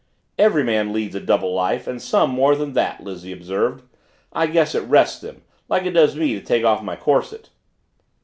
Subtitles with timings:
[0.39, 3.83] "Every man leads a double life and some more than that," Lizzie observed.
[4.33, 7.49] "I guess it rests them, like it does me to take off my corset."